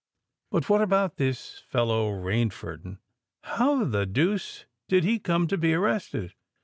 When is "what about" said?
0.67-1.17